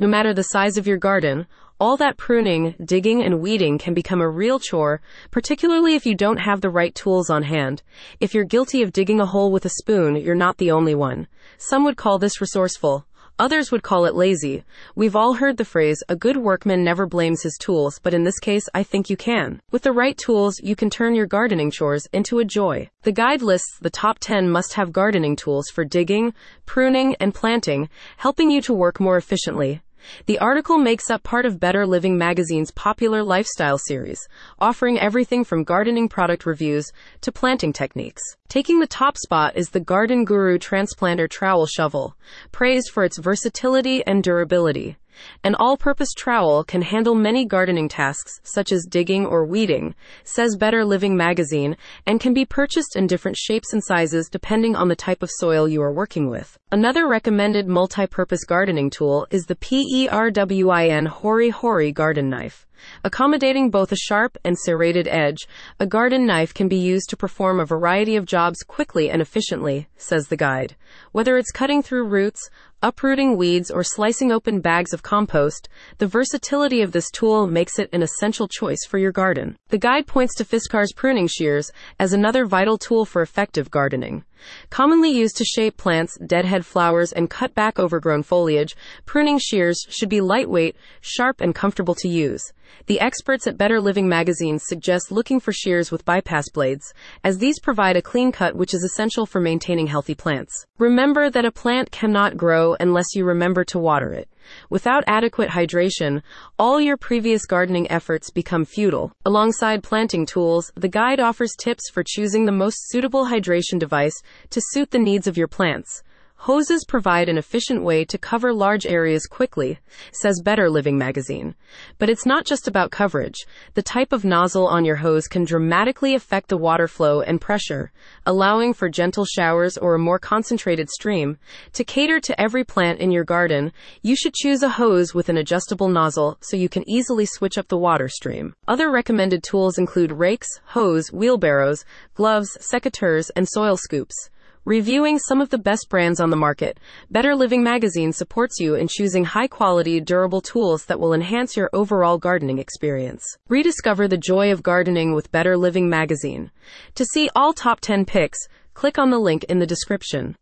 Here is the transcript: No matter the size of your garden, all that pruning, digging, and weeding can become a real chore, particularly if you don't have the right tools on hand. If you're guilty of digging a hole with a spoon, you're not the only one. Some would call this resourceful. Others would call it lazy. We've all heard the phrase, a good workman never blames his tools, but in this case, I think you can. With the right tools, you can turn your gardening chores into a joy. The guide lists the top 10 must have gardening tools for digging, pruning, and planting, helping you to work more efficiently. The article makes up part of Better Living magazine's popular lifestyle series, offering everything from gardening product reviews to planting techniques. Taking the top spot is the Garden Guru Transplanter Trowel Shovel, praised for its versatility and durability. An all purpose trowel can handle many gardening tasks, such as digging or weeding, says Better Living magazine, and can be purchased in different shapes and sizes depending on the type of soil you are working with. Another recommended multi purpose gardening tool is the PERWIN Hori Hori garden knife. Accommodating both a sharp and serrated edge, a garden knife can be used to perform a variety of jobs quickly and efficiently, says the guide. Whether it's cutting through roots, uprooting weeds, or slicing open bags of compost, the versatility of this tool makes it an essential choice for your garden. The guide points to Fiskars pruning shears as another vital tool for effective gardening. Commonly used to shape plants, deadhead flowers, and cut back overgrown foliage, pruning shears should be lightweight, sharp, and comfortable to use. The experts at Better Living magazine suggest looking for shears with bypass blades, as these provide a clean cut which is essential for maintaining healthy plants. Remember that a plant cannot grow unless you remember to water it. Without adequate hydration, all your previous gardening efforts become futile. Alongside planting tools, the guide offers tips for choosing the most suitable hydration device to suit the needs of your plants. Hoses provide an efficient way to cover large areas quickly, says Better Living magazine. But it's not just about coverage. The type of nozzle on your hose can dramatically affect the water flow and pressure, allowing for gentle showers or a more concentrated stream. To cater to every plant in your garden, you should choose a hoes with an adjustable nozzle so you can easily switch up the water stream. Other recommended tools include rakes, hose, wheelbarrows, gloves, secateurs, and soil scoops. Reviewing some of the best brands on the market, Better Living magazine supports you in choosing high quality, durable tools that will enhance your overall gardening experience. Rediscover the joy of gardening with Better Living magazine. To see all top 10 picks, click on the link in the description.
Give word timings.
No 0.00 0.06
matter 0.06 0.32
the 0.32 0.44
size 0.44 0.78
of 0.78 0.86
your 0.86 0.96
garden, 0.96 1.48
all 1.80 1.96
that 1.96 2.16
pruning, 2.16 2.76
digging, 2.84 3.20
and 3.22 3.40
weeding 3.40 3.78
can 3.78 3.94
become 3.94 4.20
a 4.20 4.28
real 4.28 4.60
chore, 4.60 5.00
particularly 5.32 5.96
if 5.96 6.06
you 6.06 6.14
don't 6.14 6.36
have 6.36 6.60
the 6.60 6.70
right 6.70 6.94
tools 6.94 7.30
on 7.30 7.42
hand. 7.42 7.82
If 8.20 8.32
you're 8.32 8.44
guilty 8.44 8.82
of 8.82 8.92
digging 8.92 9.20
a 9.20 9.26
hole 9.26 9.50
with 9.50 9.64
a 9.64 9.70
spoon, 9.70 10.14
you're 10.14 10.36
not 10.36 10.58
the 10.58 10.70
only 10.70 10.94
one. 10.94 11.26
Some 11.56 11.84
would 11.84 11.96
call 11.96 12.18
this 12.18 12.40
resourceful. 12.40 13.06
Others 13.40 13.70
would 13.70 13.84
call 13.84 14.04
it 14.04 14.16
lazy. 14.16 14.64
We've 14.96 15.14
all 15.14 15.34
heard 15.34 15.56
the 15.56 15.64
phrase, 15.64 16.02
a 16.08 16.16
good 16.16 16.36
workman 16.36 16.82
never 16.82 17.06
blames 17.06 17.42
his 17.42 17.56
tools, 17.60 18.00
but 18.02 18.12
in 18.12 18.24
this 18.24 18.40
case, 18.40 18.68
I 18.74 18.82
think 18.82 19.08
you 19.08 19.16
can. 19.16 19.60
With 19.70 19.82
the 19.82 19.92
right 19.92 20.18
tools, 20.18 20.60
you 20.60 20.74
can 20.74 20.90
turn 20.90 21.14
your 21.14 21.26
gardening 21.26 21.70
chores 21.70 22.08
into 22.12 22.40
a 22.40 22.44
joy. 22.44 22.90
The 23.02 23.12
guide 23.12 23.42
lists 23.42 23.78
the 23.80 23.90
top 23.90 24.18
10 24.18 24.50
must 24.50 24.74
have 24.74 24.90
gardening 24.90 25.36
tools 25.36 25.68
for 25.72 25.84
digging, 25.84 26.34
pruning, 26.66 27.14
and 27.20 27.32
planting, 27.32 27.88
helping 28.16 28.50
you 28.50 28.60
to 28.62 28.74
work 28.74 28.98
more 28.98 29.16
efficiently. 29.16 29.82
The 30.26 30.38
article 30.38 30.78
makes 30.78 31.10
up 31.10 31.22
part 31.22 31.46
of 31.46 31.60
Better 31.60 31.86
Living 31.86 32.16
magazine's 32.16 32.70
popular 32.70 33.22
lifestyle 33.22 33.78
series, 33.78 34.28
offering 34.58 34.98
everything 34.98 35.44
from 35.44 35.64
gardening 35.64 36.08
product 36.08 36.46
reviews 36.46 36.92
to 37.22 37.32
planting 37.32 37.72
techniques. 37.72 38.22
Taking 38.48 38.80
the 38.80 38.86
top 38.86 39.16
spot 39.16 39.56
is 39.56 39.70
the 39.70 39.80
Garden 39.80 40.24
Guru 40.24 40.58
Transplanter 40.58 41.28
Trowel 41.28 41.66
Shovel, 41.66 42.16
praised 42.52 42.90
for 42.90 43.04
its 43.04 43.18
versatility 43.18 44.06
and 44.06 44.22
durability. 44.22 44.96
An 45.44 45.54
all 45.54 45.76
purpose 45.76 46.12
trowel 46.16 46.64
can 46.64 46.82
handle 46.82 47.14
many 47.14 47.44
gardening 47.44 47.88
tasks, 47.88 48.40
such 48.42 48.72
as 48.72 48.86
digging 48.88 49.26
or 49.26 49.44
weeding, 49.44 49.94
says 50.24 50.56
Better 50.56 50.84
Living 50.84 51.16
magazine, 51.16 51.76
and 52.06 52.20
can 52.20 52.34
be 52.34 52.44
purchased 52.44 52.96
in 52.96 53.06
different 53.06 53.36
shapes 53.36 53.72
and 53.72 53.82
sizes 53.82 54.28
depending 54.28 54.76
on 54.76 54.88
the 54.88 54.96
type 54.96 55.22
of 55.22 55.30
soil 55.30 55.68
you 55.68 55.82
are 55.82 55.92
working 55.92 56.28
with. 56.28 56.58
Another 56.70 57.08
recommended 57.08 57.66
multi 57.66 58.06
purpose 58.06 58.44
gardening 58.44 58.90
tool 58.90 59.26
is 59.30 59.46
the 59.46 59.56
PERWIN 59.56 61.06
Hori 61.06 61.50
Hori 61.50 61.92
garden 61.92 62.28
knife. 62.28 62.66
Accommodating 63.02 63.70
both 63.70 63.90
a 63.90 63.96
sharp 63.96 64.38
and 64.44 64.56
serrated 64.56 65.08
edge, 65.08 65.48
a 65.80 65.86
garden 65.86 66.26
knife 66.26 66.54
can 66.54 66.68
be 66.68 66.76
used 66.76 67.10
to 67.10 67.16
perform 67.16 67.58
a 67.58 67.66
variety 67.66 68.14
of 68.14 68.24
jobs 68.24 68.62
quickly 68.62 69.10
and 69.10 69.20
efficiently, 69.20 69.88
says 69.96 70.28
the 70.28 70.36
guide. 70.36 70.76
Whether 71.12 71.36
it's 71.36 71.50
cutting 71.50 71.82
through 71.82 72.08
roots, 72.08 72.48
uprooting 72.82 73.36
weeds, 73.36 73.70
or 73.70 73.82
slicing 73.82 74.30
open 74.30 74.60
bags 74.60 74.92
of 74.92 75.02
compost, 75.02 75.68
the 75.98 76.06
versatility 76.06 76.82
of 76.82 76.92
this 76.92 77.10
tool 77.10 77.46
makes 77.46 77.78
it 77.78 77.88
an 77.92 78.02
essential 78.02 78.48
choice 78.48 78.84
for 78.88 78.98
your 78.98 79.12
garden. 79.12 79.56
The 79.68 79.78
guide 79.78 80.06
points 80.06 80.34
to 80.36 80.44
Fiskars 80.44 80.94
pruning 80.94 81.26
shears 81.26 81.70
as 81.98 82.12
another 82.12 82.46
vital 82.46 82.78
tool 82.78 83.04
for 83.04 83.22
effective 83.22 83.70
gardening. 83.70 84.24
Commonly 84.70 85.10
used 85.10 85.36
to 85.38 85.44
shape 85.44 85.76
plants, 85.76 86.16
deadhead 86.24 86.64
flowers, 86.64 87.12
and 87.12 87.28
cut 87.28 87.54
back 87.54 87.78
overgrown 87.78 88.22
foliage, 88.22 88.76
pruning 89.04 89.38
shears 89.38 89.84
should 89.88 90.08
be 90.08 90.20
lightweight, 90.20 90.76
sharp, 91.00 91.40
and 91.40 91.54
comfortable 91.54 91.94
to 91.96 92.08
use. 92.08 92.52
The 92.86 93.00
experts 93.00 93.46
at 93.46 93.56
Better 93.56 93.80
Living 93.80 94.08
magazine 94.08 94.58
suggest 94.58 95.10
looking 95.10 95.40
for 95.40 95.52
shears 95.52 95.90
with 95.90 96.04
bypass 96.04 96.48
blades, 96.50 96.92
as 97.24 97.38
these 97.38 97.58
provide 97.58 97.96
a 97.96 98.02
clean 98.02 98.30
cut 98.30 98.54
which 98.54 98.74
is 98.74 98.84
essential 98.84 99.26
for 99.26 99.40
maintaining 99.40 99.86
healthy 99.86 100.14
plants. 100.14 100.66
Remember 100.78 101.30
that 101.30 101.46
a 101.46 101.50
plant 101.50 101.90
cannot 101.90 102.36
grow 102.68 102.76
unless 102.80 103.14
you 103.14 103.24
remember 103.24 103.64
to 103.64 103.78
water 103.78 104.12
it. 104.12 104.28
Without 104.70 105.04
adequate 105.06 105.50
hydration, 105.50 106.22
all 106.58 106.80
your 106.80 106.96
previous 106.96 107.44
gardening 107.46 107.90
efforts 107.90 108.30
become 108.30 108.64
futile. 108.64 109.12
Alongside 109.24 109.82
planting 109.82 110.26
tools, 110.26 110.72
the 110.74 110.88
guide 110.88 111.20
offers 111.20 111.54
tips 111.58 111.90
for 111.90 112.02
choosing 112.02 112.46
the 112.46 112.52
most 112.52 112.88
suitable 112.88 113.26
hydration 113.26 113.78
device 113.78 114.22
to 114.50 114.60
suit 114.70 114.90
the 114.90 114.98
needs 114.98 115.26
of 115.26 115.36
your 115.36 115.48
plants. 115.48 116.02
Hoses 116.42 116.84
provide 116.86 117.28
an 117.28 117.36
efficient 117.36 117.82
way 117.82 118.04
to 118.04 118.16
cover 118.16 118.52
large 118.52 118.86
areas 118.86 119.26
quickly, 119.26 119.80
says 120.12 120.40
Better 120.40 120.70
Living 120.70 120.96
magazine. 120.96 121.56
But 121.98 122.08
it's 122.08 122.24
not 122.24 122.46
just 122.46 122.68
about 122.68 122.92
coverage. 122.92 123.44
The 123.74 123.82
type 123.82 124.12
of 124.12 124.24
nozzle 124.24 124.68
on 124.68 124.84
your 124.84 124.96
hose 124.96 125.26
can 125.26 125.44
dramatically 125.44 126.14
affect 126.14 126.48
the 126.48 126.56
water 126.56 126.86
flow 126.86 127.22
and 127.22 127.40
pressure, 127.40 127.90
allowing 128.24 128.72
for 128.72 128.88
gentle 128.88 129.24
showers 129.24 129.76
or 129.76 129.96
a 129.96 129.98
more 129.98 130.20
concentrated 130.20 130.88
stream. 130.90 131.38
To 131.72 131.82
cater 131.82 132.20
to 132.20 132.40
every 132.40 132.62
plant 132.62 133.00
in 133.00 133.10
your 133.10 133.24
garden, 133.24 133.72
you 134.02 134.14
should 134.14 134.32
choose 134.32 134.62
a 134.62 134.68
hoes 134.68 135.12
with 135.12 135.28
an 135.28 135.38
adjustable 135.38 135.88
nozzle 135.88 136.38
so 136.40 136.56
you 136.56 136.68
can 136.68 136.88
easily 136.88 137.26
switch 137.26 137.58
up 137.58 137.66
the 137.66 137.76
water 137.76 138.08
stream. 138.08 138.54
Other 138.68 138.92
recommended 138.92 139.42
tools 139.42 139.76
include 139.76 140.12
rakes, 140.12 140.48
hose, 140.66 141.08
wheelbarrows, 141.12 141.84
gloves, 142.14 142.56
secateurs, 142.60 143.28
and 143.34 143.48
soil 143.48 143.76
scoops. 143.76 144.30
Reviewing 144.68 145.18
some 145.18 145.40
of 145.40 145.48
the 145.48 145.56
best 145.56 145.88
brands 145.88 146.20
on 146.20 146.28
the 146.28 146.36
market, 146.36 146.78
Better 147.10 147.34
Living 147.34 147.62
magazine 147.62 148.12
supports 148.12 148.60
you 148.60 148.74
in 148.74 148.86
choosing 148.86 149.24
high 149.24 149.46
quality, 149.46 149.98
durable 149.98 150.42
tools 150.42 150.84
that 150.84 151.00
will 151.00 151.14
enhance 151.14 151.56
your 151.56 151.70
overall 151.72 152.18
gardening 152.18 152.58
experience. 152.58 153.24
Rediscover 153.48 154.06
the 154.06 154.18
joy 154.18 154.52
of 154.52 154.62
gardening 154.62 155.14
with 155.14 155.32
Better 155.32 155.56
Living 155.56 155.88
magazine. 155.88 156.50
To 156.96 157.06
see 157.06 157.30
all 157.34 157.54
top 157.54 157.80
10 157.80 158.04
picks, 158.04 158.46
click 158.74 158.98
on 158.98 159.08
the 159.08 159.18
link 159.18 159.42
in 159.44 159.58
the 159.58 159.66
description. 159.66 160.36